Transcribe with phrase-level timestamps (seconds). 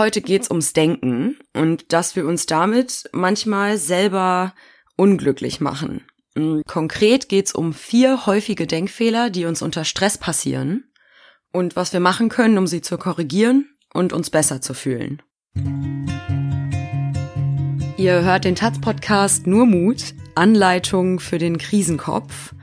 [0.00, 4.54] Heute geht's ums Denken und dass wir uns damit manchmal selber
[4.96, 6.06] unglücklich machen.
[6.34, 10.84] Mm, konkret geht's um vier häufige Denkfehler, die uns unter Stress passieren
[11.52, 15.20] und was wir machen können, um sie zu korrigieren und uns besser zu fühlen.
[17.98, 22.54] Ihr hört den Taz-Podcast Nur Mut, Anleitung für den Krisenkopf.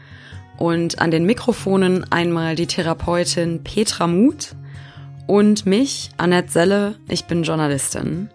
[0.57, 4.55] Und an den Mikrofonen einmal die Therapeutin Petra Muth
[5.27, 6.95] und mich, Annette Selle.
[7.07, 8.29] Ich bin Journalistin.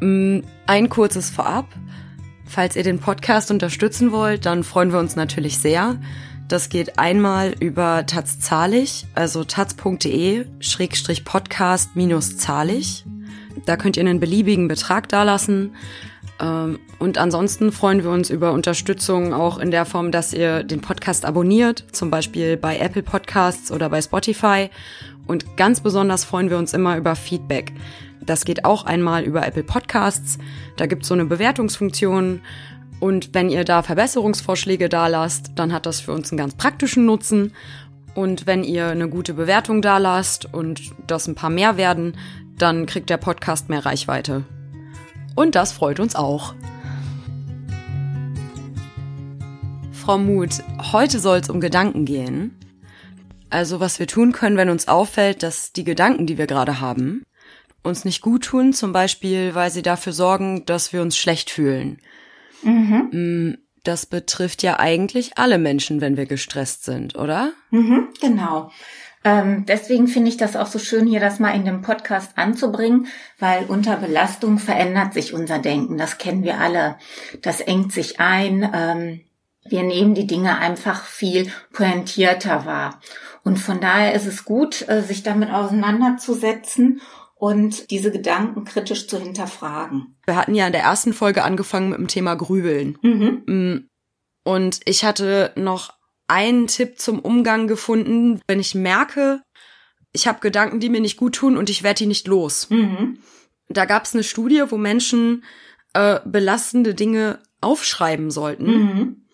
[0.00, 1.66] Mm, ein kurzes Vorab.
[2.44, 5.96] Falls ihr den Podcast unterstützen wollt, dann freuen wir uns natürlich sehr.
[6.48, 13.04] Das geht einmal über Taz zahlig, also taz.de schrägstrich podcast minus zahlig.
[13.64, 15.74] Da könnt ihr einen beliebigen Betrag dalassen.
[16.40, 20.80] Ähm, und ansonsten freuen wir uns über Unterstützung auch in der Form, dass ihr den
[20.80, 24.70] Podcast abonniert, zum Beispiel bei Apple Podcasts oder bei Spotify.
[25.26, 27.72] Und ganz besonders freuen wir uns immer über Feedback.
[28.24, 30.38] Das geht auch einmal über Apple Podcasts.
[30.76, 32.40] Da gibt es so eine Bewertungsfunktion.
[32.98, 37.04] Und wenn ihr da Verbesserungsvorschläge da lasst, dann hat das für uns einen ganz praktischen
[37.04, 37.52] Nutzen.
[38.14, 42.16] Und wenn ihr eine gute Bewertung da lasst und das ein paar mehr werden,
[42.56, 44.44] dann kriegt der Podcast mehr Reichweite.
[45.36, 46.54] Und das freut uns auch.
[49.92, 52.58] Frau Muth, heute soll es um Gedanken gehen.
[53.50, 57.22] Also was wir tun können, wenn uns auffällt, dass die Gedanken, die wir gerade haben,
[57.82, 61.98] uns nicht gut tun, zum Beispiel, weil sie dafür sorgen, dass wir uns schlecht fühlen.
[62.62, 63.08] Mhm.
[63.12, 67.52] Mm, das betrifft ja eigentlich alle Menschen, wenn wir gestresst sind, oder?
[67.70, 68.72] Mhm, genau.
[69.26, 73.08] Ähm, deswegen finde ich das auch so schön, hier das mal in dem Podcast anzubringen,
[73.40, 75.98] weil unter Belastung verändert sich unser Denken.
[75.98, 76.96] Das kennen wir alle.
[77.42, 78.70] Das engt sich ein.
[78.72, 79.22] Ähm,
[79.68, 83.00] wir nehmen die Dinge einfach viel pointierter wahr.
[83.42, 87.00] Und von daher ist es gut, äh, sich damit auseinanderzusetzen
[87.34, 90.14] und diese Gedanken kritisch zu hinterfragen.
[90.24, 92.96] Wir hatten ja in der ersten Folge angefangen mit dem Thema Grübeln.
[93.02, 93.42] Mhm.
[93.46, 93.88] Mm,
[94.44, 95.95] und ich hatte noch
[96.28, 99.42] einen Tipp zum Umgang gefunden, wenn ich merke,
[100.12, 102.70] ich habe Gedanken, die mir nicht gut tun und ich werde die nicht los.
[102.70, 103.18] Mhm.
[103.68, 105.44] Da gab es eine Studie, wo Menschen
[105.92, 109.26] äh, belastende Dinge aufschreiben sollten mhm.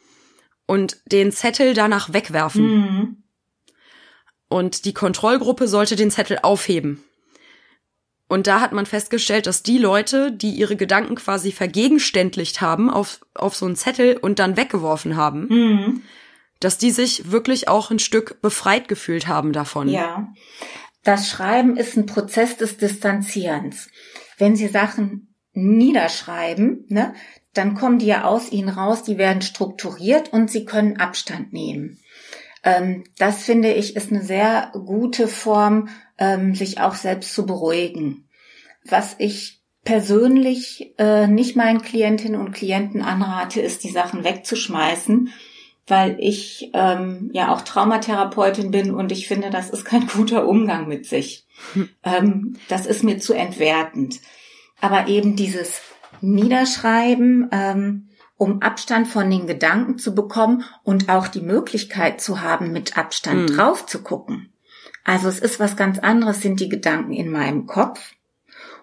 [0.66, 2.64] und den Zettel danach wegwerfen.
[2.64, 3.22] Mhm.
[4.48, 7.02] Und die Kontrollgruppe sollte den Zettel aufheben.
[8.28, 13.20] Und da hat man festgestellt, dass die Leute, die ihre Gedanken quasi vergegenständlicht haben auf,
[13.34, 16.02] auf so einen Zettel und dann weggeworfen haben, mhm
[16.64, 19.88] dass die sich wirklich auch ein Stück befreit gefühlt haben davon.
[19.88, 20.32] Ja.
[21.02, 23.88] Das Schreiben ist ein Prozess des Distanzierens.
[24.38, 27.14] Wenn Sie Sachen niederschreiben, ne,
[27.54, 31.98] dann kommen die ja aus Ihnen raus, die werden strukturiert und Sie können Abstand nehmen.
[32.62, 38.28] Ähm, das finde ich ist eine sehr gute Form, ähm, sich auch selbst zu beruhigen.
[38.84, 45.30] Was ich persönlich äh, nicht meinen Klientinnen und Klienten anrate, ist, die Sachen wegzuschmeißen,
[45.86, 50.88] weil ich ähm, ja auch Traumatherapeutin bin und ich finde, das ist kein guter Umgang
[50.88, 51.46] mit sich.
[51.74, 51.88] Hm.
[52.02, 54.20] Ähm, das ist mir zu entwertend.
[54.80, 55.80] Aber eben dieses
[56.20, 62.72] Niederschreiben, ähm, um Abstand von den Gedanken zu bekommen und auch die Möglichkeit zu haben,
[62.72, 63.54] mit Abstand mhm.
[63.54, 64.52] drauf zu gucken.
[65.04, 68.14] Also es ist was ganz anderes, sind die Gedanken in meinem Kopf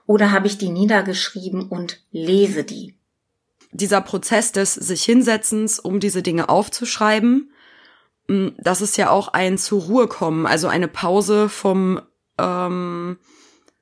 [0.05, 2.95] oder habe ich die niedergeschrieben und lese die
[3.71, 7.51] dieser Prozess des sich hinsetzens, um diese Dinge aufzuschreiben,
[8.27, 12.01] mm, das ist ja auch ein zur Ruhe kommen, also eine Pause vom
[12.37, 13.17] ähm,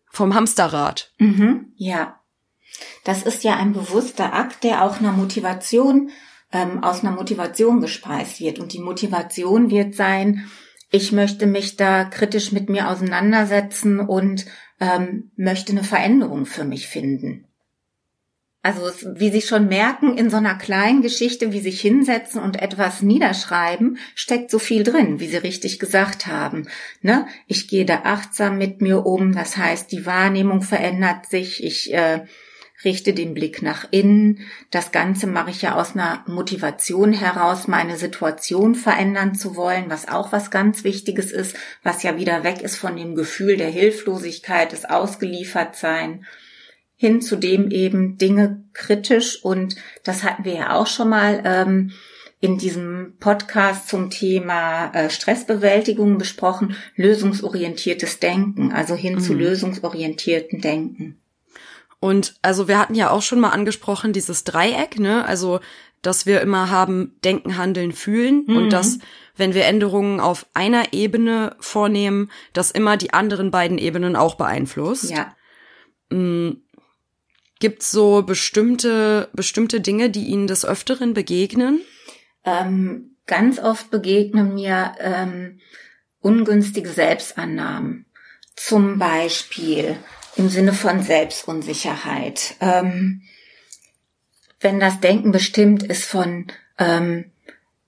[0.10, 1.14] vom Hamsterrad.
[1.20, 2.20] Mhm, ja,
[3.04, 6.10] das ist ja ein bewusster Akt, der auch einer Motivation
[6.52, 10.50] ähm, aus einer Motivation gespeist wird und die Motivation wird sein,
[10.90, 14.46] ich möchte mich da kritisch mit mir auseinandersetzen und
[14.80, 17.47] ähm, möchte eine Veränderung für mich finden.
[18.68, 23.02] Also wie Sie schon merken, in so einer kleinen Geschichte, wie sich hinsetzen und etwas
[23.02, 26.68] niederschreiben, steckt so viel drin, wie Sie richtig gesagt haben.
[27.02, 27.28] Ne?
[27.48, 32.26] Ich gehe da achtsam mit mir um, das heißt, die Wahrnehmung verändert sich, ich äh,
[32.84, 34.40] richte den Blick nach innen.
[34.70, 40.10] Das Ganze mache ich ja aus einer Motivation heraus, meine Situation verändern zu wollen, was
[40.10, 44.74] auch was ganz Wichtiges ist, was ja wieder weg ist von dem Gefühl der Hilflosigkeit,
[44.74, 46.26] des Ausgeliefertsein
[46.98, 51.92] hin zu dem eben Dinge kritisch und das hatten wir ja auch schon mal ähm,
[52.40, 59.20] in diesem Podcast zum Thema äh, Stressbewältigung besprochen, lösungsorientiertes Denken, also hin mhm.
[59.22, 61.20] zu lösungsorientierten Denken.
[62.00, 65.26] Und also wir hatten ja auch schon mal angesprochen, dieses Dreieck, ne?
[65.26, 65.60] Also,
[66.04, 68.58] dass wir immer haben, denken, handeln, fühlen mhm.
[68.58, 69.00] und dass,
[69.36, 75.10] wenn wir Änderungen auf einer Ebene vornehmen, das immer die anderen beiden Ebenen auch beeinflusst.
[75.10, 75.36] Ja.
[76.12, 76.62] Hm,
[77.60, 81.82] Gibt's so bestimmte, bestimmte Dinge, die Ihnen des Öfteren begegnen?
[82.46, 85.60] Ähm, ganz oft begegnen mir ähm,
[86.22, 88.06] ungünstige Selbstannahmen.
[88.56, 89.98] Zum Beispiel
[90.36, 92.56] im Sinne von Selbstunsicherheit.
[92.62, 93.24] Ähm,
[94.60, 97.32] wenn das Denken bestimmt ist von ähm,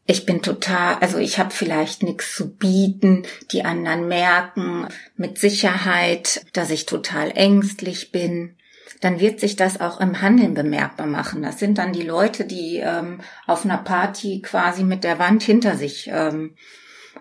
[0.05, 6.47] ich bin total, also ich habe vielleicht nichts zu bieten, die anderen merken mit Sicherheit,
[6.53, 8.55] dass ich total ängstlich bin,
[9.01, 11.41] dann wird sich das auch im Handeln bemerkbar machen.
[11.41, 15.77] Das sind dann die Leute, die ähm, auf einer Party quasi mit der Wand hinter
[15.77, 16.55] sich ähm,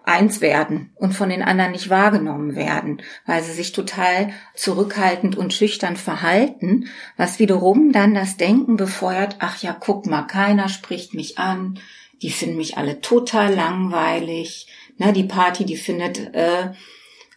[0.04, 5.52] eins werden und von den anderen nicht wahrgenommen werden, weil sie sich total zurückhaltend und
[5.52, 11.38] schüchtern verhalten, was wiederum dann das Denken befeuert, ach ja, guck mal, keiner spricht mich
[11.38, 11.78] an,
[12.22, 14.66] die finden mich alle total langweilig.
[14.96, 16.72] Na, die Party, die findet äh,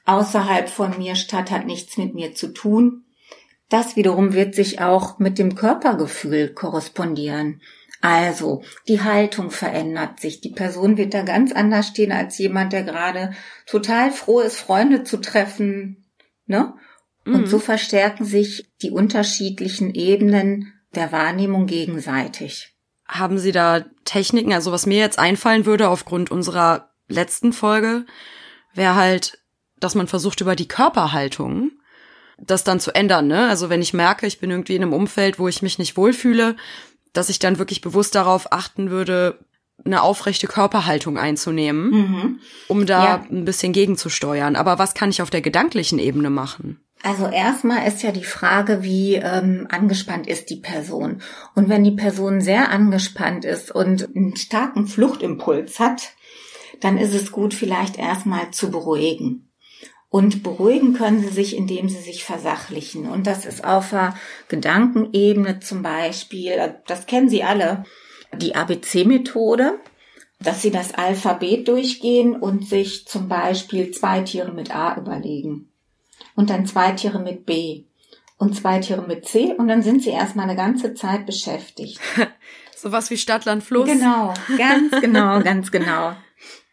[0.06, 3.04] außerhalb von mir statt, hat nichts mit mir zu tun.
[3.72, 7.62] Das wiederum wird sich auch mit dem Körpergefühl korrespondieren.
[8.02, 10.42] Also, die Haltung verändert sich.
[10.42, 13.32] Die Person wird da ganz anders stehen als jemand, der gerade
[13.66, 16.06] total froh ist, Freunde zu treffen.
[16.48, 16.74] Ne?
[17.26, 17.46] Und mhm.
[17.46, 22.76] so verstärken sich die unterschiedlichen Ebenen der Wahrnehmung gegenseitig.
[23.08, 24.52] Haben Sie da Techniken?
[24.52, 28.06] Also was mir jetzt einfallen würde aufgrund unserer letzten Folge,
[28.74, 29.40] wäre halt,
[29.80, 31.72] dass man versucht über die Körperhaltung
[32.46, 33.28] das dann zu ändern.
[33.28, 33.48] Ne?
[33.48, 36.56] Also wenn ich merke, ich bin irgendwie in einem Umfeld, wo ich mich nicht wohlfühle,
[37.14, 39.40] dass ich dann wirklich bewusst darauf achten würde,
[39.84, 42.40] eine aufrechte Körperhaltung einzunehmen, mhm.
[42.68, 43.26] um da ja.
[43.30, 44.56] ein bisschen gegenzusteuern.
[44.56, 46.80] Aber was kann ich auf der gedanklichen Ebene machen?
[47.04, 51.22] Also erstmal ist ja die Frage, wie ähm, angespannt ist die Person.
[51.56, 56.12] Und wenn die Person sehr angespannt ist und einen starken Fluchtimpuls hat,
[56.80, 59.51] dann ist es gut, vielleicht erstmal zu beruhigen.
[60.12, 63.10] Und beruhigen können sie sich, indem sie sich versachlichen.
[63.10, 64.14] Und das ist auf der
[64.50, 67.86] Gedankenebene zum Beispiel, das kennen Sie alle,
[68.36, 69.80] die ABC-Methode,
[70.42, 75.70] dass Sie das Alphabet durchgehen und sich zum Beispiel zwei Tiere mit A überlegen
[76.36, 77.86] und dann zwei Tiere mit B
[78.38, 82.02] und zwei Tiere mit C und dann sind sie erstmal eine ganze Zeit beschäftigt.
[82.76, 83.88] Sowas wie Stadtland Fluss.
[83.88, 86.16] Genau, ganz genau, ganz genau.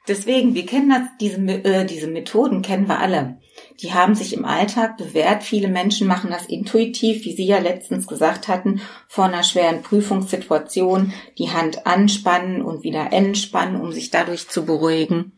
[0.08, 3.38] Deswegen, wir kennen das, diese, äh, diese Methoden kennen wir alle.
[3.80, 5.42] Die haben sich im Alltag bewährt.
[5.42, 11.12] Viele Menschen machen das intuitiv, wie Sie ja letztens gesagt hatten, vor einer schweren Prüfungssituation
[11.38, 15.32] die Hand anspannen und wieder entspannen, um sich dadurch zu beruhigen.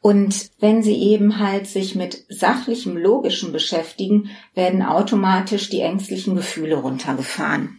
[0.00, 6.76] Und wenn Sie eben halt sich mit sachlichem, logischem beschäftigen, werden automatisch die ängstlichen Gefühle
[6.76, 7.78] runtergefahren.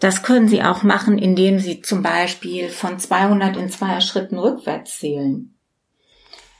[0.00, 4.98] Das können Sie auch machen, indem Sie zum Beispiel von 200 in zwei Schritten rückwärts
[4.98, 5.54] zählen.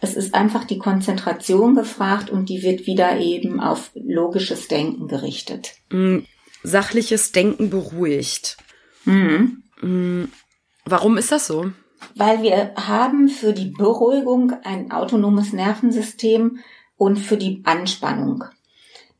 [0.00, 5.74] Es ist einfach die Konzentration gefragt und die wird wieder eben auf logisches Denken gerichtet.
[5.90, 6.18] Mm,
[6.62, 8.56] sachliches Denken beruhigt.
[9.04, 9.64] Mhm.
[9.80, 10.24] Mm,
[10.84, 11.72] warum ist das so?
[12.14, 16.58] weil wir haben für die Beruhigung ein autonomes Nervensystem
[16.96, 18.44] und für die Anspannung.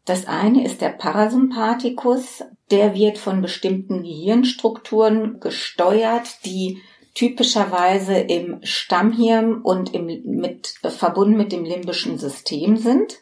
[0.08, 6.80] Das eine ist der Parasympathikus, der wird von bestimmten Gehirnstrukturen gesteuert, die
[7.12, 13.18] typischerweise im Stammhirn und im, mit, verbunden mit dem limbischen System sind.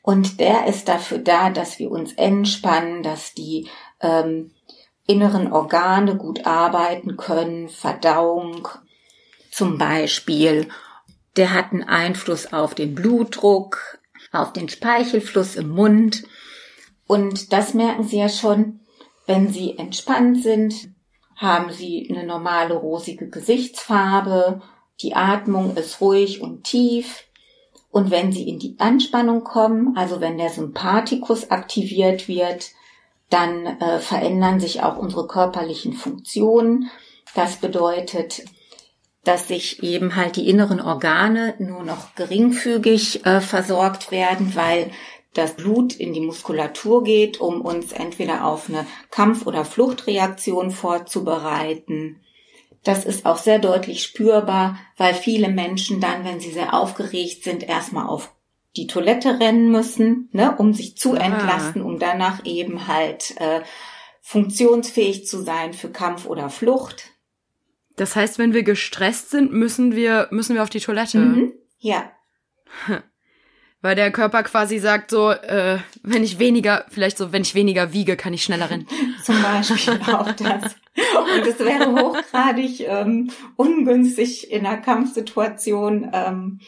[0.00, 3.68] Und der ist dafür da, dass wir uns entspannen, dass die
[4.00, 4.52] ähm,
[5.06, 8.68] inneren Organe gut arbeiten können, Verdauung
[9.50, 10.68] zum Beispiel.
[11.36, 13.99] Der hat einen Einfluss auf den Blutdruck,
[14.32, 16.24] auf den Speichelfluss im Mund.
[17.06, 18.80] Und das merken Sie ja schon,
[19.26, 20.90] wenn Sie entspannt sind,
[21.36, 24.60] haben Sie eine normale rosige Gesichtsfarbe,
[25.00, 27.24] die Atmung ist ruhig und tief.
[27.90, 32.70] Und wenn Sie in die Anspannung kommen, also wenn der Sympathikus aktiviert wird,
[33.30, 36.90] dann äh, verändern sich auch unsere körperlichen Funktionen.
[37.34, 38.44] Das bedeutet,
[39.24, 44.90] dass sich eben halt die inneren Organe nur noch geringfügig äh, versorgt werden, weil
[45.34, 52.20] das Blut in die Muskulatur geht, um uns entweder auf eine Kampf- oder Fluchtreaktion vorzubereiten.
[52.82, 57.62] Das ist auch sehr deutlich spürbar, weil viele Menschen dann, wenn sie sehr aufgeregt sind,
[57.62, 58.34] erstmal auf
[58.76, 61.18] die Toilette rennen müssen, ne, um sich zu ah.
[61.18, 63.60] entlasten, um danach eben halt äh,
[64.22, 67.10] funktionsfähig zu sein für Kampf oder Flucht.
[68.00, 71.18] Das heißt, wenn wir gestresst sind, müssen wir müssen wir auf die Toilette.
[71.18, 71.52] Mhm.
[71.78, 72.10] Ja.
[73.82, 77.92] Weil der Körper quasi sagt so, äh, wenn ich weniger, vielleicht so, wenn ich weniger
[77.92, 78.86] wiege, kann ich schneller rennen.
[79.22, 80.76] Zum Beispiel auch das.
[81.34, 86.60] Und es wäre hochgradig ähm, ungünstig in einer Kampfsituation ähm,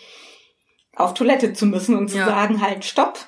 [0.94, 2.26] auf Toilette zu müssen und zu ja.
[2.26, 3.18] sagen, halt, stopp.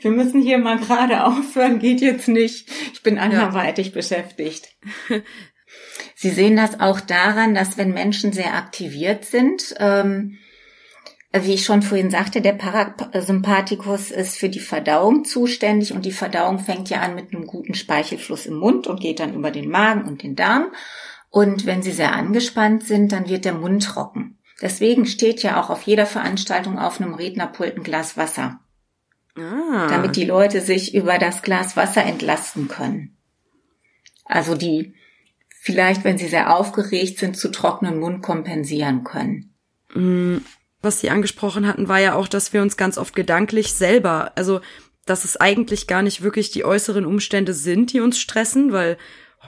[0.00, 2.68] Wir müssen hier mal gerade aufhören, geht jetzt nicht.
[2.92, 3.94] Ich bin anderweitig ja.
[3.94, 4.68] beschäftigt.
[6.14, 10.38] Sie sehen das auch daran, dass wenn Menschen sehr aktiviert sind, ähm,
[11.32, 16.60] wie ich schon vorhin sagte, der Parasympathikus ist für die Verdauung zuständig und die Verdauung
[16.60, 20.04] fängt ja an mit einem guten Speichelfluss im Mund und geht dann über den Magen
[20.04, 20.68] und den Darm.
[21.30, 24.38] Und wenn sie sehr angespannt sind, dann wird der Mund trocken.
[24.62, 28.60] Deswegen steht ja auch auf jeder Veranstaltung auf einem Rednerpult ein Glas Wasser.
[29.36, 29.88] Ah.
[29.90, 33.16] Damit die Leute sich über das Glas Wasser entlasten können.
[34.24, 34.94] Also die
[35.64, 39.54] vielleicht, wenn sie sehr aufgeregt sind, zu trockenen Mund kompensieren können.
[39.94, 40.36] Mm,
[40.82, 44.60] was Sie angesprochen hatten, war ja auch, dass wir uns ganz oft gedanklich selber, also
[45.06, 48.98] dass es eigentlich gar nicht wirklich die äußeren Umstände sind, die uns stressen, weil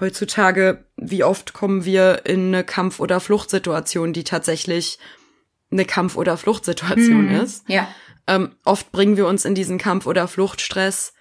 [0.00, 4.98] heutzutage, wie oft kommen wir in eine Kampf- oder Fluchtsituation, die tatsächlich
[5.70, 7.68] eine Kampf- oder Fluchtsituation mhm, ist.
[7.68, 7.88] Ja.
[8.26, 11.12] Ähm, oft bringen wir uns in diesen Kampf- oder Fluchtstress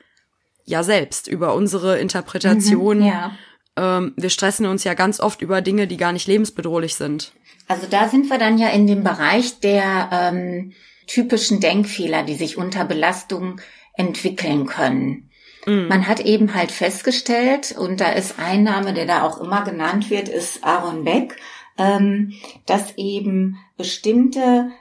[0.64, 3.00] ja selbst über unsere Interpretation.
[3.00, 3.38] Mhm, ja.
[3.78, 7.32] Ähm, wir stressen uns ja ganz oft über Dinge, die gar nicht lebensbedrohlich sind.
[7.68, 10.74] Also da sind wir dann ja in dem Bereich der ähm,
[11.08, 13.60] typischen Denkfehler, die sich unter Belastung
[13.96, 15.30] entwickeln können.
[15.66, 15.88] Mhm.
[15.88, 20.10] Man hat eben halt festgestellt, und da ist ein Name, der da auch immer genannt
[20.10, 21.36] wird, ist Aaron Beck,
[21.78, 22.34] ähm,
[22.66, 24.72] dass eben bestimmte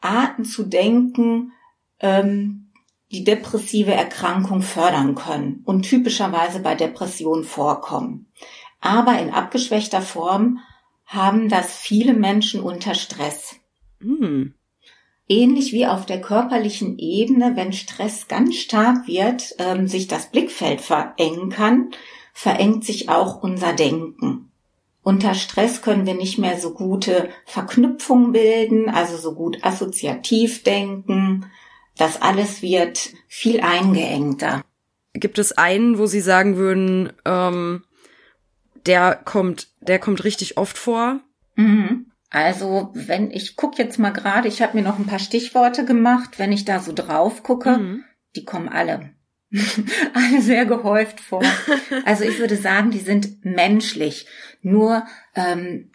[0.00, 1.52] Arten zu denken
[2.00, 2.69] ähm,
[3.10, 8.32] die depressive Erkrankung fördern können und typischerweise bei Depressionen vorkommen.
[8.80, 10.60] Aber in abgeschwächter Form
[11.04, 13.56] haben das viele Menschen unter Stress.
[13.98, 14.54] Mhm.
[15.28, 20.80] Ähnlich wie auf der körperlichen Ebene, wenn Stress ganz stark wird, ähm, sich das Blickfeld
[20.80, 21.90] verengen kann,
[22.32, 24.50] verengt sich auch unser Denken.
[25.02, 31.46] Unter Stress können wir nicht mehr so gute Verknüpfungen bilden, also so gut assoziativ denken.
[32.00, 34.64] Das alles wird viel eingeengter.
[35.12, 37.84] Gibt es einen, wo Sie sagen würden, ähm,
[38.86, 41.20] der kommt, der kommt richtig oft vor?
[41.56, 42.06] Mhm.
[42.30, 46.38] Also, wenn ich guck jetzt mal gerade, ich habe mir noch ein paar Stichworte gemacht,
[46.38, 48.04] wenn ich da so drauf gucke, mhm.
[48.34, 49.10] die kommen alle.
[50.14, 51.42] alle sehr gehäuft vor.
[52.06, 54.26] Also ich würde sagen, die sind menschlich.
[54.62, 55.04] Nur
[55.34, 55.90] ähm,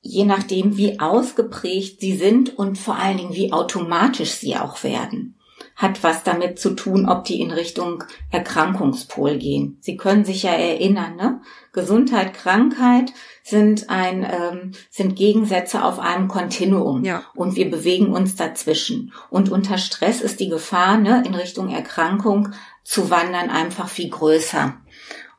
[0.00, 5.38] je nachdem, wie ausgeprägt sie sind und vor allen Dingen, wie automatisch sie auch werden
[5.78, 8.02] hat was damit zu tun, ob die in Richtung
[8.32, 9.78] Erkrankungspol gehen.
[9.80, 11.40] Sie können sich ja erinnern, ne?
[11.72, 13.12] Gesundheit, Krankheit
[13.44, 17.22] sind ein ähm, sind Gegensätze auf einem Kontinuum ja.
[17.36, 19.12] und wir bewegen uns dazwischen.
[19.30, 22.48] Und unter Stress ist die Gefahr, ne, in Richtung Erkrankung
[22.82, 24.74] zu wandern, einfach viel größer.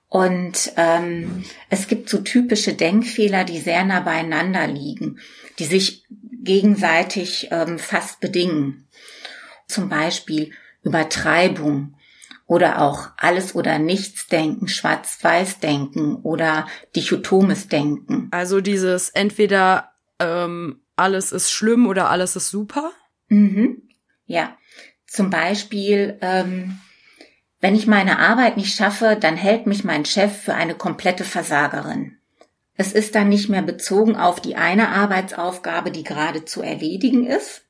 [0.09, 5.19] Und ähm, es gibt so typische Denkfehler, die sehr nah beieinander liegen,
[5.59, 6.03] die sich
[6.41, 8.87] gegenseitig ähm, fast bedingen
[9.69, 10.51] zum Beispiel
[10.83, 11.95] Übertreibung
[12.45, 18.27] oder auch alles oder nichts denken, schwarz-weiß denken oder dichotomes Denken.
[18.31, 22.91] Also dieses entweder ähm, alles ist schlimm oder alles ist super?
[23.27, 23.83] Mhm.
[24.25, 24.57] Ja,
[25.05, 26.79] zum Beispiel, ähm,
[27.61, 32.17] wenn ich meine Arbeit nicht schaffe, dann hält mich mein Chef für eine komplette Versagerin.
[32.75, 37.65] Es ist dann nicht mehr bezogen auf die eine Arbeitsaufgabe, die gerade zu erledigen ist,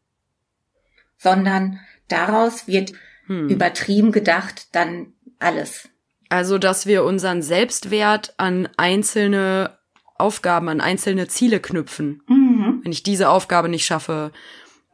[1.18, 2.94] sondern daraus wird
[3.26, 3.50] hm.
[3.50, 5.90] übertrieben gedacht dann alles.
[6.30, 9.80] Also, dass wir unseren Selbstwert an einzelne
[10.16, 12.22] Aufgaben, an einzelne Ziele knüpfen.
[12.28, 12.82] Mhm.
[12.84, 14.32] Wenn ich diese Aufgabe nicht schaffe,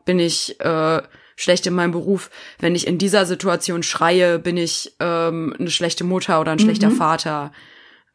[0.05, 1.01] bin ich äh,
[1.35, 2.29] schlecht in meinem Beruf.
[2.59, 6.89] Wenn ich in dieser Situation schreie, bin ich ähm, eine schlechte Mutter oder ein schlechter
[6.89, 6.95] mhm.
[6.95, 7.51] Vater.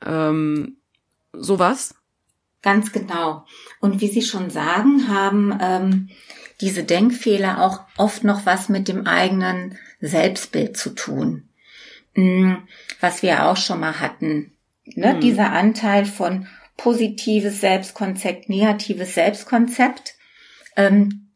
[0.04, 0.76] Ähm,
[1.32, 1.94] sowas?
[2.62, 3.46] Ganz genau.
[3.80, 6.08] Und wie Sie schon sagen, haben ähm,
[6.60, 11.48] diese Denkfehler auch oft noch was mit dem eigenen Selbstbild zu tun.
[12.14, 12.62] Hm,
[13.00, 14.52] was wir auch schon mal hatten.
[14.84, 15.14] Ne?
[15.14, 15.20] Mhm.
[15.20, 16.46] Dieser Anteil von
[16.76, 20.14] positives Selbstkonzept, negatives Selbstkonzept.
[20.76, 21.29] Ähm,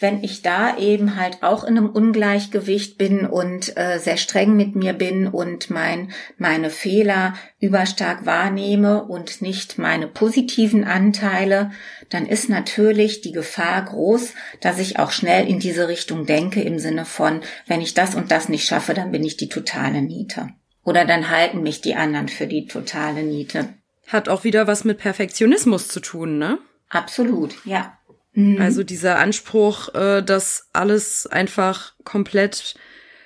[0.00, 4.76] wenn ich da eben halt auch in einem Ungleichgewicht bin und äh, sehr streng mit
[4.76, 11.72] mir bin und mein, meine Fehler überstark wahrnehme und nicht meine positiven Anteile,
[12.10, 16.78] dann ist natürlich die Gefahr groß, dass ich auch schnell in diese Richtung denke im
[16.78, 20.50] Sinne von, wenn ich das und das nicht schaffe, dann bin ich die totale Niete.
[20.84, 23.74] Oder dann halten mich die anderen für die totale Niete.
[24.06, 26.58] Hat auch wieder was mit Perfektionismus zu tun, ne?
[26.88, 27.97] Absolut, ja.
[28.32, 28.60] Mhm.
[28.60, 32.74] Also dieser Anspruch, äh, dass alles einfach komplett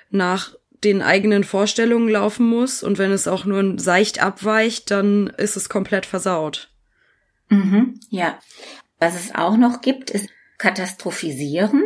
[0.09, 5.55] nach den eigenen Vorstellungen laufen muss und wenn es auch nur seicht abweicht, dann ist
[5.55, 6.69] es komplett versaut.
[7.49, 8.39] Mhm, ja.
[8.99, 11.83] Was es auch noch gibt, ist Katastrophisieren.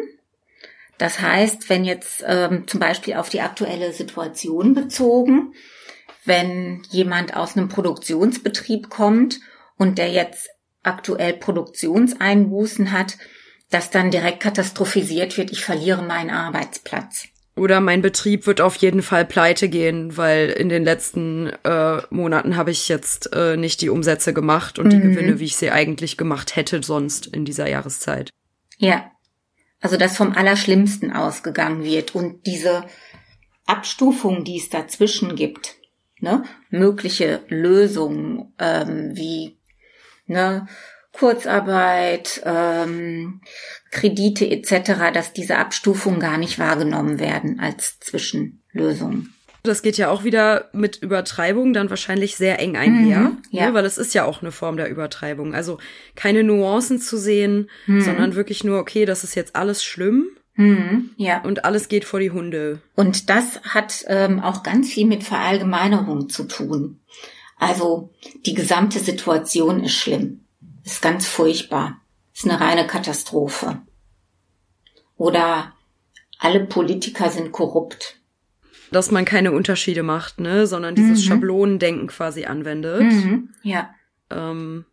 [0.98, 5.54] Das heißt, wenn jetzt ähm, zum Beispiel auf die aktuelle Situation bezogen,
[6.26, 9.40] wenn jemand aus einem Produktionsbetrieb kommt
[9.78, 10.50] und der jetzt
[10.88, 13.18] aktuell Produktionseinbußen hat,
[13.70, 17.28] dass dann direkt katastrophisiert wird, ich verliere meinen Arbeitsplatz.
[17.56, 22.56] Oder mein Betrieb wird auf jeden Fall pleite gehen, weil in den letzten äh, Monaten
[22.56, 24.92] habe ich jetzt äh, nicht die Umsätze gemacht und mhm.
[24.92, 28.30] die Gewinne, wie ich sie eigentlich gemacht hätte sonst in dieser Jahreszeit.
[28.78, 29.12] Ja.
[29.82, 32.86] Also dass vom Allerschlimmsten ausgegangen wird und diese
[33.66, 35.76] Abstufung, die es dazwischen gibt,
[36.20, 39.57] ne, mögliche Lösungen ähm, wie
[40.28, 40.68] ne,
[41.14, 43.42] Kurzarbeit, ähm,
[43.92, 49.30] Kredite etc., dass diese Abstufungen gar nicht wahrgenommen werden als Zwischenlösung.
[49.64, 53.68] Das geht ja auch wieder mit Übertreibung dann wahrscheinlich sehr eng einher, mhm, ja.
[53.68, 55.54] ne, weil es ist ja auch eine Form der Übertreibung.
[55.54, 55.80] Also
[56.16, 58.02] keine Nuancen zu sehen, mhm.
[58.02, 60.28] sondern wirklich nur, okay, das ist jetzt alles schlimm.
[60.56, 61.42] Mhm, ja.
[61.44, 62.80] Und alles geht vor die Hunde.
[62.96, 67.00] Und das hat ähm, auch ganz viel mit Verallgemeinerung zu tun.
[67.58, 68.14] Also
[68.46, 70.42] die gesamte Situation ist schlimm,
[70.84, 72.02] ist ganz furchtbar,
[72.34, 73.82] ist eine reine Katastrophe.
[75.18, 75.74] Oder
[76.40, 78.20] alle Politiker sind korrupt.
[78.92, 81.28] Dass man keine Unterschiede macht, ne, sondern dieses mhm.
[81.28, 83.02] Schablonendenken quasi anwendet.
[83.02, 83.50] Mhm.
[83.64, 83.90] Ja.
[84.30, 84.86] Ähm,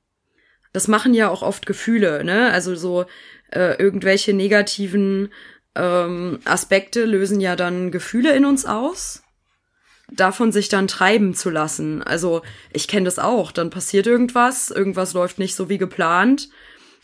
[0.73, 2.51] das machen ja auch oft Gefühle, ne?
[2.51, 3.05] Also so
[3.53, 5.33] äh, irgendwelche negativen
[5.77, 9.24] ähm, Aspekte lösen ja dann Gefühle in uns aus.
[10.17, 12.03] Davon sich dann treiben zu lassen.
[12.03, 12.43] Also
[12.73, 13.53] ich kenne das auch.
[13.53, 16.49] Dann passiert irgendwas, irgendwas läuft nicht so wie geplant.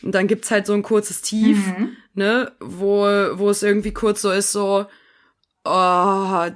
[0.03, 1.97] Und dann gibt's halt so ein kurzes Tief, mhm.
[2.15, 3.03] ne, wo,
[3.35, 4.87] wo es irgendwie kurz so ist, so,
[5.65, 6.47] oh,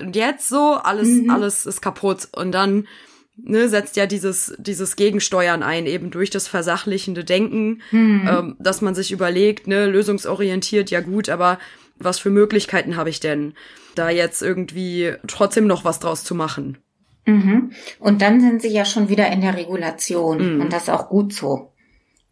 [0.00, 1.30] und jetzt so, alles, mhm.
[1.30, 2.28] alles ist kaputt.
[2.32, 2.86] Und dann
[3.36, 8.28] ne, setzt ja dieses, dieses Gegensteuern ein, eben durch das versachlichende Denken, mhm.
[8.28, 11.58] ähm, dass man sich überlegt, ne, lösungsorientiert, ja gut, aber
[12.00, 13.54] was für Möglichkeiten habe ich denn,
[13.94, 16.78] da jetzt irgendwie trotzdem noch was draus zu machen?
[17.26, 17.72] Mhm.
[17.98, 20.60] Und dann sind sie ja schon wieder in der Regulation mhm.
[20.62, 21.72] und das ist auch gut so.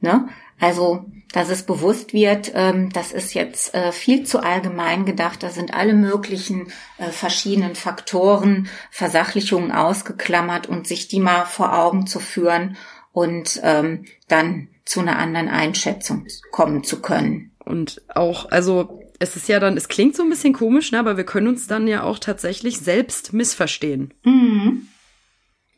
[0.00, 0.28] Ne?
[0.60, 5.42] Also, dass es bewusst wird, ähm, das ist jetzt äh, viel zu allgemein gedacht.
[5.42, 12.06] Da sind alle möglichen äh, verschiedenen Faktoren, Versachlichungen ausgeklammert und sich die mal vor Augen
[12.06, 12.76] zu führen
[13.12, 17.52] und ähm, dann zu einer anderen Einschätzung kommen zu können.
[17.64, 21.16] Und auch, also es ist ja dann, es klingt so ein bisschen komisch, ne, aber
[21.16, 24.14] wir können uns dann ja auch tatsächlich selbst missverstehen.
[24.24, 24.88] Mhm.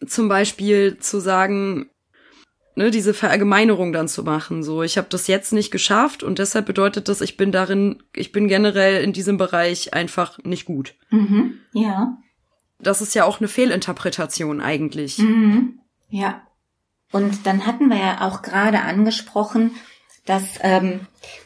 [0.06, 1.90] Zum Beispiel zu sagen,
[2.74, 4.62] ne, diese Verallgemeinerung dann zu machen.
[4.62, 8.32] So, ich habe das jetzt nicht geschafft und deshalb bedeutet das, ich bin darin, ich
[8.32, 10.94] bin generell in diesem Bereich einfach nicht gut.
[11.10, 11.54] Mhm.
[11.72, 12.18] Ja.
[12.78, 15.18] Das ist ja auch eine Fehlinterpretation eigentlich.
[15.18, 15.80] Mhm.
[16.08, 16.42] Ja.
[17.12, 19.72] Und dann hatten wir ja auch gerade angesprochen,
[20.26, 21.00] dass ähm,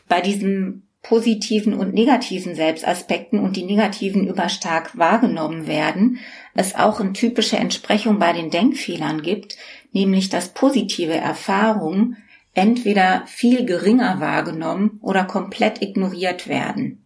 [0.09, 6.19] bei diesen positiven und negativen Selbstaspekten und die negativen überstark wahrgenommen werden,
[6.55, 9.57] es auch eine typische Entsprechung bei den Denkfehlern gibt,
[9.93, 12.17] nämlich dass positive Erfahrungen
[12.55, 17.05] entweder viel geringer wahrgenommen oder komplett ignoriert werden.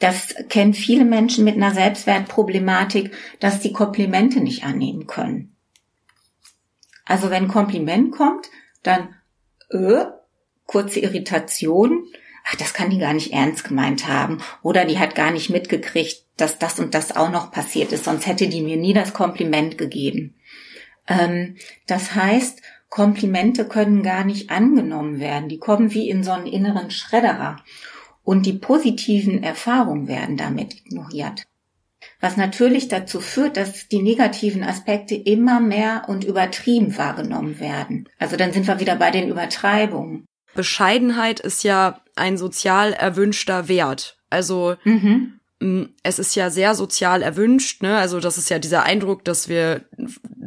[0.00, 5.54] Das kennen viele Menschen mit einer Selbstwertproblematik, dass die Komplimente nicht annehmen können.
[7.04, 8.50] Also wenn Kompliment kommt,
[8.82, 9.14] dann
[9.70, 10.06] äh,
[10.66, 12.06] kurze Irritation,
[12.44, 14.38] ach, das kann die gar nicht ernst gemeint haben.
[14.62, 18.26] Oder die hat gar nicht mitgekriegt, dass das und das auch noch passiert ist, sonst
[18.26, 20.34] hätte die mir nie das Kompliment gegeben.
[21.08, 25.48] Ähm, das heißt, Komplimente können gar nicht angenommen werden.
[25.48, 27.56] Die kommen wie in so einen inneren Schredderer.
[28.22, 31.44] Und die positiven Erfahrungen werden damit ignoriert.
[32.20, 38.08] Was natürlich dazu führt, dass die negativen Aspekte immer mehr und übertrieben wahrgenommen werden.
[38.18, 40.24] Also dann sind wir wieder bei den Übertreibungen.
[40.54, 44.18] Bescheidenheit ist ja ein sozial erwünschter Wert.
[44.30, 45.38] Also mhm.
[46.02, 47.96] es ist ja sehr sozial erwünscht, ne?
[47.96, 49.84] Also das ist ja dieser Eindruck, dass wir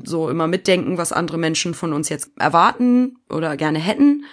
[0.03, 4.25] so immer mitdenken, was andere Menschen von uns jetzt erwarten oder gerne hätten.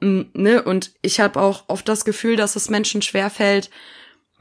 [0.00, 0.62] Ne?
[0.62, 3.70] Und ich habe auch oft das Gefühl, dass es Menschen schwerfällt,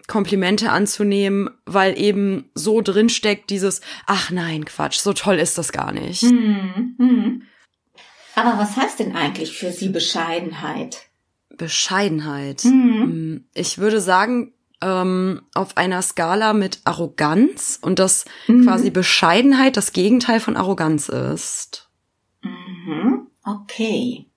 [0.07, 5.93] Komplimente anzunehmen, weil eben so drinsteckt dieses, ach nein, Quatsch, so toll ist das gar
[5.93, 6.23] nicht.
[6.23, 6.95] Mhm.
[6.97, 7.41] Mhm.
[8.35, 11.03] Aber was heißt denn eigentlich für Sie Bescheidenheit?
[11.57, 12.63] Bescheidenheit.
[12.65, 13.03] Mhm.
[13.03, 18.65] Mm, ich würde sagen, ähm, auf einer Skala mit Arroganz und dass mhm.
[18.65, 21.89] quasi Bescheidenheit das Gegenteil von Arroganz ist.
[22.41, 23.27] Mhm.
[23.45, 24.27] Okay.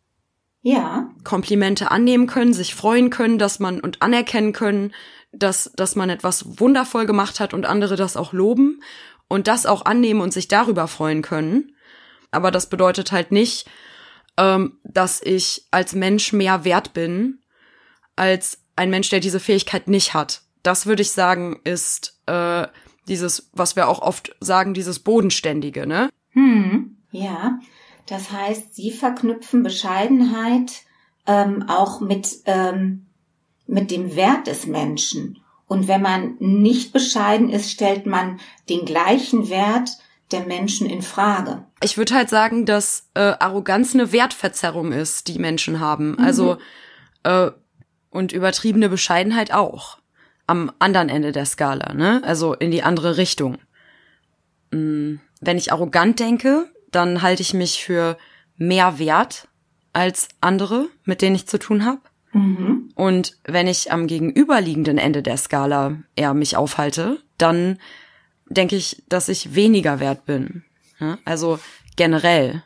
[0.63, 1.11] Ja.
[1.25, 4.93] Komplimente annehmen können, sich freuen können, dass man und anerkennen können,
[5.33, 8.81] dass, dass man etwas wundervoll gemacht hat und andere das auch loben
[9.29, 11.73] und das auch annehmen und sich darüber freuen können.
[12.31, 13.69] Aber das bedeutet halt nicht,
[14.39, 17.41] ähm, dass ich als Mensch mehr wert bin
[18.17, 20.43] als ein Mensch, der diese Fähigkeit nicht hat.
[20.63, 22.67] Das würde ich sagen, ist äh,
[23.09, 26.11] dieses, was wir auch oft sagen, dieses Bodenständige, ne?
[26.31, 27.61] Hm, ja.
[28.07, 30.73] Das heißt, Sie verknüpfen Bescheidenheit
[31.27, 33.07] ähm, auch mit, ähm,
[33.67, 35.41] mit dem Wert des Menschen.
[35.67, 39.91] Und wenn man nicht bescheiden ist, stellt man den gleichen Wert
[40.33, 41.65] der Menschen in Frage.
[41.83, 46.13] Ich würde halt sagen, dass äh, Arroganz eine Wertverzerrung ist, die Menschen haben.
[46.13, 46.21] Mhm.
[46.21, 46.59] Also
[47.23, 47.51] äh,
[48.11, 49.99] und übertriebene Bescheidenheit auch.
[50.47, 52.23] Am anderen Ende der Skala, ne?
[52.25, 53.59] Also in die andere Richtung.
[54.71, 58.17] Mm, wenn ich arrogant denke, dann halte ich mich für
[58.57, 59.49] mehr wert
[59.93, 62.01] als andere, mit denen ich zu tun habe.
[62.33, 62.91] Mhm.
[62.95, 67.79] Und wenn ich am gegenüberliegenden Ende der Skala eher mich aufhalte, dann
[68.49, 70.65] denke ich, dass ich weniger wert bin.
[71.01, 71.19] Ja?
[71.25, 71.59] Also
[71.97, 72.63] generell.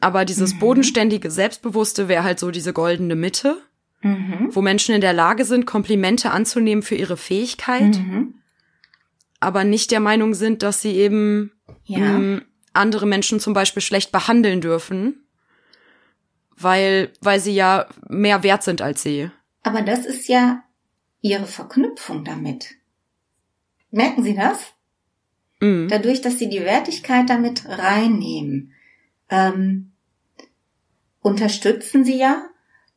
[0.00, 0.58] Aber dieses mhm.
[0.58, 3.58] bodenständige, selbstbewusste wäre halt so diese goldene Mitte,
[4.02, 4.50] mhm.
[4.52, 8.34] wo Menschen in der Lage sind, Komplimente anzunehmen für ihre Fähigkeit, mhm.
[9.40, 11.52] aber nicht der Meinung sind, dass sie eben
[11.84, 12.18] ja.
[12.18, 15.26] mm, andere Menschen zum Beispiel schlecht behandeln dürfen,
[16.56, 19.30] weil, weil sie ja mehr wert sind als sie.
[19.62, 20.62] Aber das ist ja
[21.20, 22.76] ihre Verknüpfung damit.
[23.90, 24.58] Merken Sie das?
[25.60, 25.88] Mhm.
[25.88, 28.72] Dadurch, dass Sie die Wertigkeit damit reinnehmen,
[29.30, 29.92] ähm,
[31.20, 32.44] unterstützen Sie ja,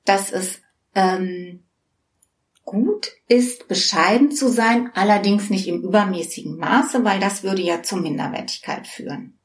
[0.06, 0.62] dass es
[0.96, 1.64] ähm,
[2.66, 8.00] gut ist, bescheiden zu sein, allerdings nicht im übermäßigen Maße, weil das würde ja zur
[8.00, 9.40] Minderwertigkeit führen.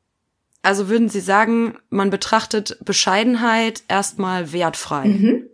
[0.61, 5.07] Also würden Sie sagen, man betrachtet Bescheidenheit erstmal wertfrei.
[5.07, 5.46] Mhm.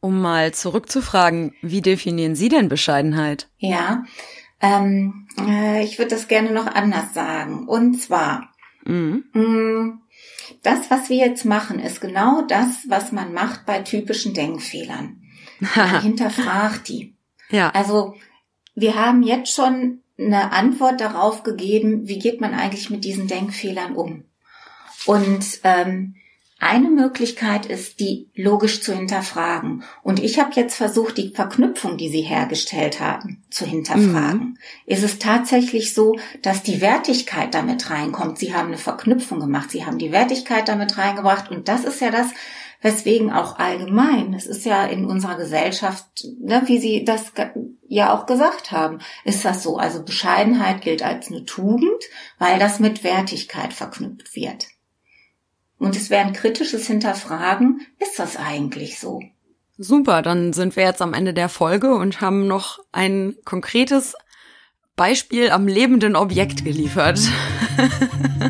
[0.00, 3.48] Um mal zurückzufragen, wie definieren Sie denn Bescheidenheit?
[3.58, 4.04] Ja,
[4.60, 7.68] ähm, äh, ich würde das gerne noch anders sagen.
[7.68, 8.52] Und zwar,
[8.84, 9.24] mhm.
[9.32, 10.00] mh, mm,
[10.62, 15.22] das, was wir jetzt machen, ist genau das, was man macht bei typischen Denkfehlern.
[15.60, 17.14] Man hinterfragt die.
[17.50, 17.70] Ja.
[17.70, 18.14] Also
[18.74, 23.94] wir haben jetzt schon eine Antwort darauf gegeben, wie geht man eigentlich mit diesen Denkfehlern
[23.94, 24.24] um.
[25.04, 26.16] Und ähm,
[26.58, 29.84] eine Möglichkeit ist, die logisch zu hinterfragen.
[30.02, 34.40] Und ich habe jetzt versucht, die Verknüpfung, die Sie hergestellt haben, zu hinterfragen.
[34.40, 34.58] Mhm.
[34.86, 38.38] Ist es tatsächlich so, dass die Wertigkeit damit reinkommt?
[38.38, 41.50] Sie haben eine Verknüpfung gemacht, Sie haben die Wertigkeit damit reingebracht.
[41.50, 42.28] Und das ist ja das,
[42.80, 46.06] weswegen auch allgemein, es ist ja in unserer Gesellschaft,
[46.40, 47.32] ne, wie Sie das
[47.88, 49.76] ja auch gesagt haben, ist das so.
[49.76, 52.02] Also Bescheidenheit gilt als eine Tugend,
[52.38, 54.68] weil das mit Wertigkeit verknüpft wird.
[55.78, 59.20] Und es wäre ein kritisches Hinterfragen, ist das eigentlich so?
[59.78, 64.14] Super, dann sind wir jetzt am Ende der Folge und haben noch ein konkretes
[64.96, 67.20] Beispiel am lebenden Objekt geliefert.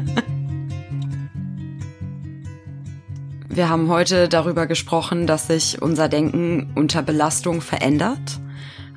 [3.49, 8.39] wir haben heute darüber gesprochen, dass sich unser Denken unter Belastung verändert.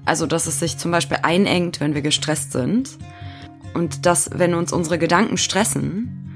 [0.05, 2.99] Also, dass es sich zum Beispiel einengt, wenn wir gestresst sind.
[3.73, 6.28] Und dass, wenn uns unsere Gedanken stressen,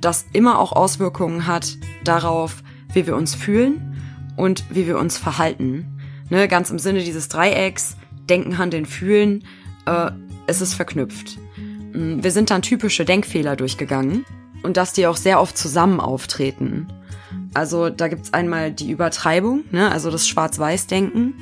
[0.00, 3.96] das immer auch Auswirkungen hat darauf, wie wir uns fühlen
[4.36, 5.98] und wie wir uns verhalten.
[6.30, 7.96] Ne, ganz im Sinne dieses Dreiecks,
[8.28, 9.44] Denken, Handeln, Fühlen,
[9.86, 10.10] äh,
[10.46, 11.38] es ist verknüpft.
[11.94, 14.24] Wir sind dann typische Denkfehler durchgegangen
[14.62, 16.88] und dass die auch sehr oft zusammen auftreten.
[17.54, 21.34] Also da gibt's einmal die Übertreibung, ne, also das Schwarz-Weiß-Denken.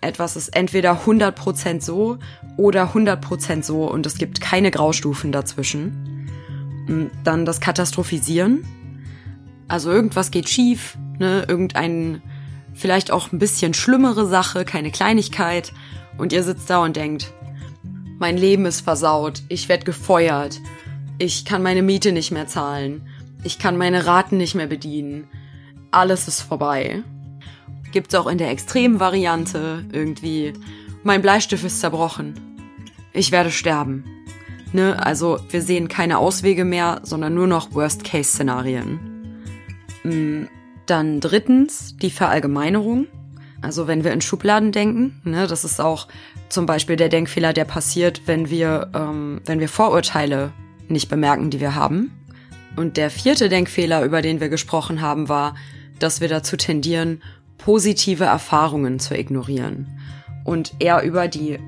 [0.00, 2.18] Etwas ist entweder 100% so
[2.56, 6.15] oder 100% so und es gibt keine Graustufen dazwischen.
[7.24, 8.64] Dann das Katastrophisieren.
[9.68, 12.22] Also irgendwas geht schief, ne, irgendein
[12.72, 15.72] vielleicht auch ein bisschen schlimmere Sache, keine Kleinigkeit.
[16.18, 17.32] Und ihr sitzt da und denkt,
[18.18, 20.60] mein Leben ist versaut, ich werde gefeuert,
[21.18, 23.06] ich kann meine Miete nicht mehr zahlen,
[23.42, 25.26] ich kann meine Raten nicht mehr bedienen,
[25.90, 27.02] alles ist vorbei.
[27.92, 30.54] Gibt's auch in der extremen Variante irgendwie,
[31.02, 32.34] mein Bleistift ist zerbrochen,
[33.12, 34.04] ich werde sterben.
[34.72, 35.04] Ne?
[35.04, 39.00] Also wir sehen keine Auswege mehr, sondern nur noch Worst-Case-Szenarien.
[40.04, 40.44] Mm,
[40.86, 43.06] dann drittens die Verallgemeinerung.
[43.62, 46.08] Also wenn wir in Schubladen denken, ne, das ist auch
[46.48, 50.52] zum Beispiel der Denkfehler, der passiert, wenn wir, ähm, wenn wir Vorurteile
[50.88, 52.12] nicht bemerken, die wir haben.
[52.76, 55.56] Und der vierte Denkfehler, über den wir gesprochen haben, war,
[55.98, 57.22] dass wir dazu tendieren,
[57.58, 59.88] positive Erfahrungen zu ignorieren
[60.44, 61.58] und eher über die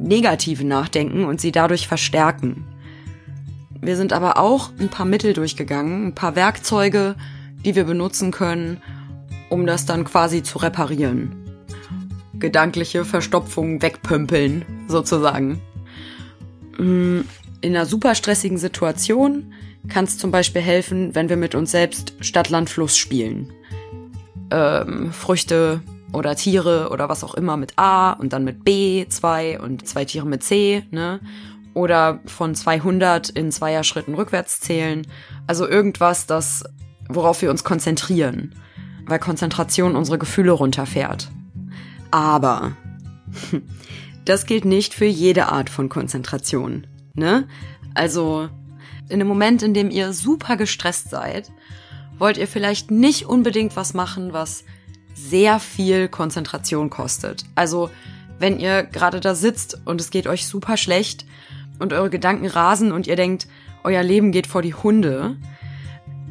[0.00, 2.64] negative nachdenken und sie dadurch verstärken.
[3.80, 7.14] Wir sind aber auch ein paar Mittel durchgegangen, ein paar Werkzeuge,
[7.64, 8.82] die wir benutzen können,
[9.48, 11.36] um das dann quasi zu reparieren.
[12.38, 15.60] Gedankliche Verstopfung wegpümpeln, sozusagen.
[16.78, 17.20] Mm,
[17.60, 19.52] in einer super stressigen Situation
[19.88, 23.50] kann es zum Beispiel helfen, wenn wir mit uns selbst Stadt, Land, Fluss spielen.
[24.50, 25.80] Ähm, Früchte
[26.12, 30.04] oder Tiere oder was auch immer mit A und dann mit B zwei und zwei
[30.04, 31.20] Tiere mit C, ne?
[31.72, 35.06] Oder von 200 in Zweierschritten rückwärts zählen.
[35.46, 36.64] Also irgendwas, das,
[37.08, 38.56] worauf wir uns konzentrieren.
[39.06, 41.30] Weil Konzentration unsere Gefühle runterfährt.
[42.10, 42.72] Aber
[44.24, 47.46] das gilt nicht für jede Art von Konzentration, ne?
[47.94, 48.48] Also
[49.08, 51.50] in dem Moment, in dem ihr super gestresst seid,
[52.18, 54.64] wollt ihr vielleicht nicht unbedingt was machen, was
[55.28, 57.44] sehr viel Konzentration kostet.
[57.54, 57.90] Also,
[58.38, 61.26] wenn ihr gerade da sitzt und es geht euch super schlecht
[61.78, 63.46] und eure Gedanken rasen und ihr denkt,
[63.84, 65.36] euer Leben geht vor die Hunde,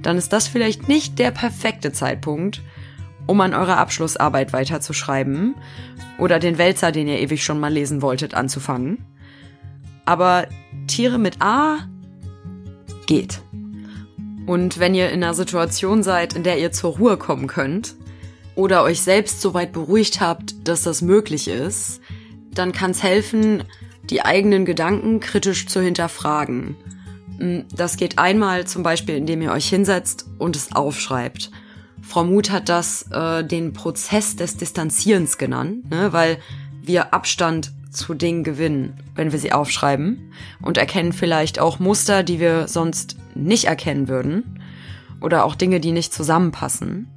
[0.02, 2.62] dann ist das vielleicht nicht der perfekte Zeitpunkt,
[3.28, 5.56] um an eurer Abschlussarbeit weiterzuschreiben
[6.17, 9.06] oder den Wälzer, den ihr ewig schon mal lesen wolltet, anzufangen.
[10.06, 10.47] Aber
[10.88, 11.80] Tiere mit A
[13.06, 13.41] geht.
[14.47, 17.95] Und wenn ihr in einer Situation seid, in der ihr zur Ruhe kommen könnt
[18.60, 22.02] oder euch selbst so weit beruhigt habt, dass das möglich ist,
[22.54, 23.63] dann kann es helfen,
[24.04, 26.76] die eigenen Gedanken kritisch zu hinterfragen.
[27.38, 31.52] Hm, das geht einmal zum Beispiel, indem ihr euch hinsetzt und es aufschreibt.
[32.02, 36.38] Frau Muth hat das äh, den Prozess des Distanzierens genannt, ne, weil
[36.82, 42.41] wir Abstand zu Dingen gewinnen, wenn wir sie aufschreiben und erkennen vielleicht auch Muster, die
[42.41, 44.60] wir sonst nicht erkennen würden
[45.22, 47.08] oder auch Dinge, die nicht zusammenpassen.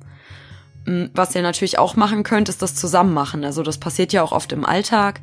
[0.87, 3.45] Hm, was ihr natürlich auch machen könnt, ist das Zusammenmachen.
[3.45, 5.21] Also das passiert ja auch oft im Alltag,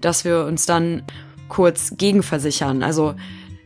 [0.00, 1.02] dass wir uns dann
[1.48, 2.82] kurz gegenversichern.
[2.82, 3.14] Also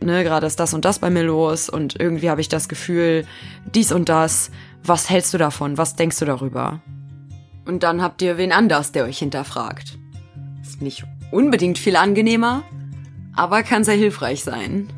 [0.00, 3.26] ne, gerade ist das und das bei mir los und irgendwie habe ich das Gefühl,
[3.74, 4.50] dies und das.
[4.84, 5.78] Was hältst du davon?
[5.78, 6.80] Was denkst du darüber?
[7.66, 9.98] Und dann habt ihr wen anders, der euch hinterfragt.
[10.62, 12.62] Ist nicht unbedingt viel angenehmer,
[13.34, 14.88] aber kann sehr hilfreich sein.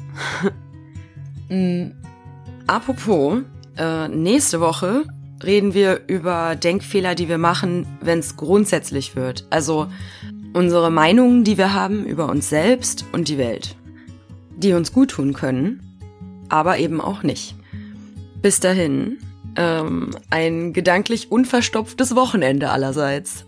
[1.48, 1.90] Mm,
[2.66, 3.40] apropos,
[3.76, 5.04] äh, nächste Woche
[5.44, 9.46] reden wir über Denkfehler, die wir machen, wenn es grundsätzlich wird.
[9.50, 9.88] Also
[10.52, 13.76] unsere Meinungen, die wir haben über uns selbst und die Welt.
[14.56, 15.98] Die uns gut tun können,
[16.48, 17.54] aber eben auch nicht.
[18.42, 19.18] Bis dahin,
[19.56, 23.44] ähm, ein gedanklich unverstopftes Wochenende allerseits.